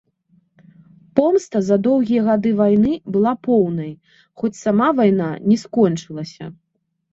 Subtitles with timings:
[1.19, 3.93] Помста за доўгія гады вайны была поўнай,
[4.43, 6.53] хоць сама вайна не скончылася.